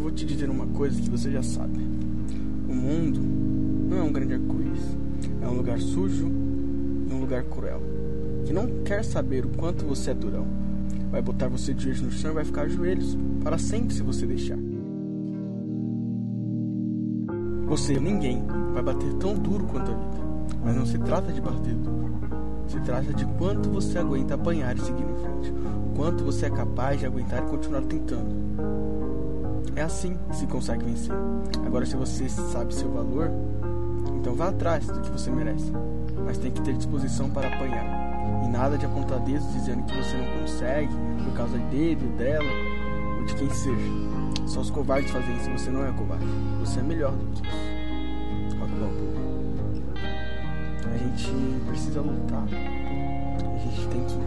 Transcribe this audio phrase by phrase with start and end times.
[0.00, 1.78] Eu vou te dizer uma coisa que você já sabe.
[2.66, 4.96] O mundo não é um grande arco-íris.
[5.42, 7.82] É um lugar sujo e um lugar cruel.
[8.46, 10.46] Que não quer saber o quanto você é durão.
[11.10, 14.26] Vai botar você de joelhos no chão e vai ficar joelhos para sempre se você
[14.26, 14.56] deixar.
[17.66, 18.42] Você, ninguém,
[18.72, 20.56] vai bater tão duro quanto a vida.
[20.64, 22.14] Mas não se trata de bater duro.
[22.68, 25.52] Se trata de quanto você aguenta apanhar e seguir em frente.
[25.94, 28.49] Quanto você é capaz de aguentar e continuar tentando.
[29.76, 31.14] É assim que se consegue vencer.
[31.66, 33.30] Agora, se você sabe seu valor,
[34.16, 35.72] então vá atrás do que você merece.
[36.24, 37.84] Mas tem que ter disposição para apanhar.
[38.44, 40.92] E nada de apontar dedos dizendo que você não consegue
[41.24, 42.50] por causa dele, dela,
[43.18, 44.10] ou de quem seja.
[44.46, 45.50] Só os covardes fazem isso.
[45.50, 46.24] Você não é covarde.
[46.60, 47.80] Você é melhor do que isso.
[50.92, 51.32] A gente
[51.66, 52.44] precisa lutar.
[52.44, 54.19] A gente tem que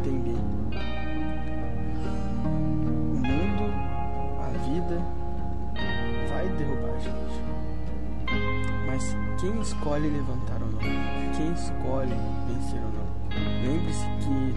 [9.43, 10.79] quem escolhe levantar ou não?
[11.35, 12.15] Quem escolhe
[12.47, 13.03] vencer ou não?
[13.61, 14.55] Lembre-se que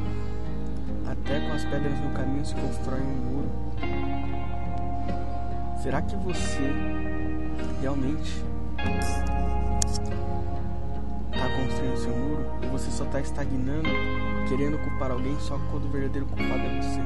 [1.10, 3.50] até com as pedras no caminho se constrói um muro.
[5.82, 6.72] Será que você
[7.80, 8.44] realmente
[11.32, 13.88] está construindo seu muro ou você só está estagnando,
[14.48, 17.00] querendo culpar alguém só quando o verdadeiro culpado é você?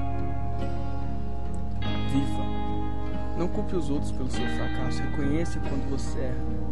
[2.13, 2.45] Viva!
[3.39, 6.70] Não culpe os outros pelo seu fracasso, reconheça quando você erra.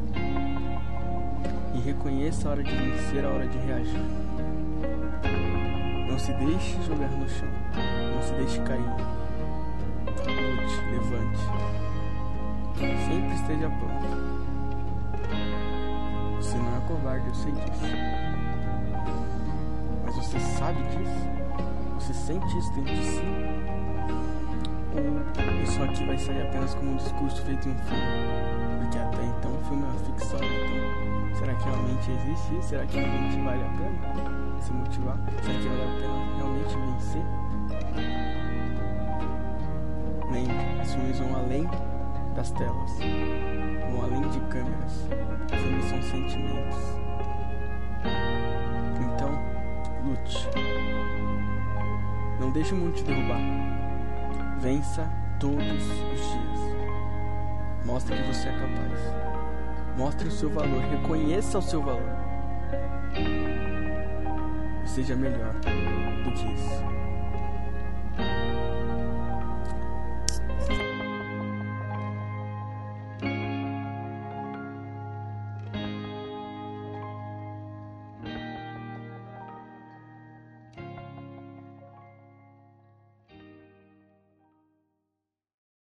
[1.79, 4.03] E reconheça a hora de vencer, a hora de reagir.
[6.09, 7.49] Não se deixe jogar no chão.
[8.15, 8.83] Não se deixe cair.
[10.27, 11.39] Lute, levante.
[13.07, 14.09] Sempre esteja pronto.
[16.39, 17.87] Você não é covarde, eu sei disso.
[20.05, 21.29] Mas você sabe disso?
[21.95, 23.23] Você sente isso dentro de si?
[24.97, 28.68] Ou isso aqui vai sair apenas como um discurso feito em filme?
[31.99, 32.63] Realmente existe?
[32.63, 35.19] Será que realmente vale a pena se motivar?
[35.43, 37.23] Será que vale a pena realmente vencer?
[40.31, 41.69] Lembre, os filmes vão além
[42.35, 42.99] das telas,
[43.91, 45.09] vão além de câmeras.
[45.53, 46.79] Os filmes são sentimentos.
[49.01, 49.31] Então,
[50.05, 50.49] lute.
[52.41, 53.41] Não deixe o mundo te derrubar.
[54.61, 55.11] Vença
[55.41, 56.79] todos os dias.
[57.85, 59.38] Mostre que você é capaz.
[59.99, 60.81] Mostre o seu valor.
[60.81, 62.17] Reconheça o seu valor.
[64.87, 67.08] Seja melhor do que isso.